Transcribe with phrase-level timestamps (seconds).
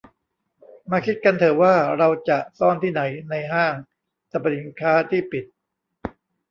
[0.91, 3.73] มาคิดกันเถอะว่าเราจะซ่อนที่ไหนในห้าง
[4.31, 5.45] สรรพสินค้าที่ปิด